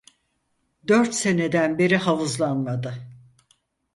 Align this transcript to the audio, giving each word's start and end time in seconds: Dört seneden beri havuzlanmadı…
Dört 0.87 1.13
seneden 1.15 1.77
beri 1.77 1.97
havuzlanmadı… 1.97 2.93